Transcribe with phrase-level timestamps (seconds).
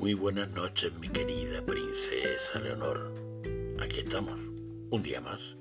[0.00, 3.12] buenas noches, mi querida princesa Leonor.
[3.80, 4.38] Aquí estamos,
[4.90, 5.56] un día más,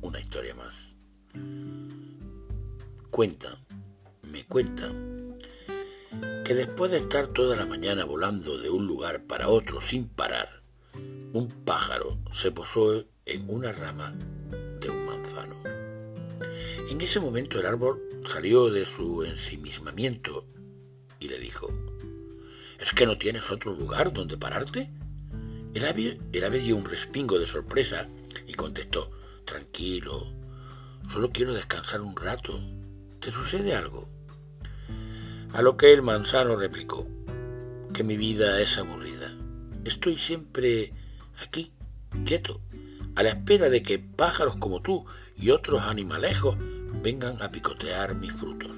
[0.00, 0.74] una historia más.
[3.10, 3.56] Cuenta,
[4.22, 5.38] me cuentan,
[6.44, 10.62] que después de estar toda la mañana volando de un lugar para otro sin parar,
[11.32, 14.14] un pájaro se posó en una rama
[14.80, 15.56] de un manzano.
[16.88, 20.46] En ese momento el árbol salió de su ensimismamiento
[21.18, 21.72] y le dijo,
[22.80, 24.90] ¿Es que no tienes otro lugar donde pararte?
[25.74, 28.08] El ave, el dio un respingo de sorpresa
[28.46, 29.10] y contestó,
[29.44, 30.26] Tranquilo,
[31.06, 32.58] solo quiero descansar un rato.
[33.20, 34.08] ¿Te sucede algo?
[35.52, 37.06] A lo que el manzano replicó,
[37.92, 39.30] que mi vida es aburrida.
[39.84, 40.94] Estoy siempre
[41.42, 41.72] aquí,
[42.24, 42.62] quieto,
[43.14, 45.04] a la espera de que pájaros como tú
[45.36, 46.56] y otros animalejos
[47.02, 48.72] vengan a picotear mis frutos.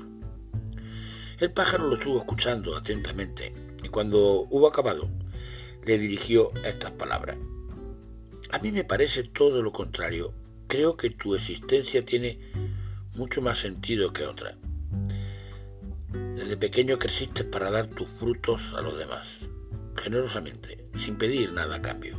[1.39, 5.09] El pájaro lo estuvo escuchando atentamente y cuando hubo acabado
[5.85, 7.37] le dirigió estas palabras.
[8.51, 10.35] A mí me parece todo lo contrario.
[10.69, 12.39] Creo que tu existencia tiene
[13.17, 14.57] mucho más sentido que otra.
[16.13, 19.39] Desde pequeño creciste para dar tus frutos a los demás,
[19.97, 22.17] generosamente, sin pedir nada a cambio.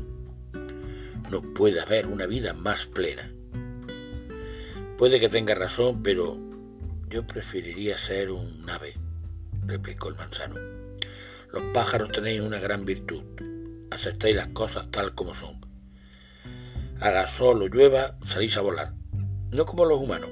[1.31, 3.23] No puede haber una vida más plena.
[4.97, 6.37] Puede que tenga razón, pero
[7.09, 8.93] yo preferiría ser un ave,
[9.65, 10.55] replicó el manzano.
[11.53, 13.21] Los pájaros tenéis una gran virtud.
[13.91, 15.63] Aceptáis las cosas tal como son.
[16.99, 18.95] Haga sol o llueva, salís a volar.
[19.51, 20.31] No como los humanos,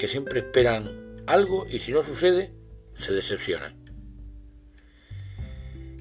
[0.00, 2.52] que siempre esperan algo y si no sucede,
[2.96, 3.76] se decepcionan.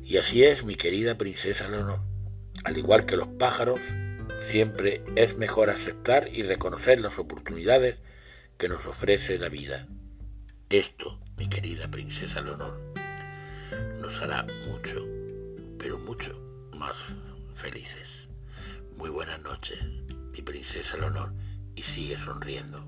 [0.03, 1.99] Y así es, mi querida princesa Leonor.
[2.63, 3.79] Al igual que los pájaros,
[4.49, 7.97] siempre es mejor aceptar y reconocer las oportunidades
[8.57, 9.87] que nos ofrece la vida.
[10.71, 12.86] Esto, mi querida princesa Leonor,
[14.01, 15.05] nos hará mucho,
[15.77, 16.39] pero mucho
[16.73, 16.97] más
[17.53, 18.27] felices.
[18.95, 19.79] Muy buenas noches,
[20.31, 21.33] mi princesa Leonor,
[21.75, 22.83] y sigue sonriendo.